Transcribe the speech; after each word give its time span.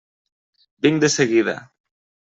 Vinc 0.87 1.05
de 1.05 1.13
seguida. 1.19 1.57